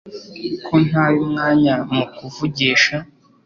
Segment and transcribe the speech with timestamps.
[0.65, 2.95] ko ntaye umwanya mukuvugisha